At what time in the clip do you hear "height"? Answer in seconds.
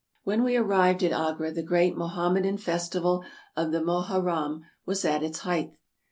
5.41-5.73